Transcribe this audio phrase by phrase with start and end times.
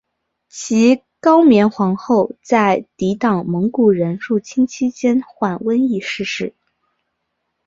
[0.49, 6.55] 其高棉王后在抵抗蒙古人入侵期间患瘟疫逝世。